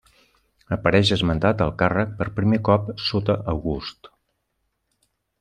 Apareix 0.77 1.11
esmentat 1.15 1.61
el 1.65 1.73
càrrec 1.81 2.15
per 2.21 2.27
primer 2.39 2.61
cop 2.71 2.89
sota 3.09 3.37
August. 3.55 4.11